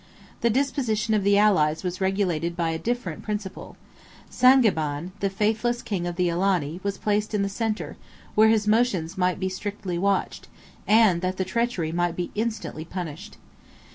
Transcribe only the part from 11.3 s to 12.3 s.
the treachery might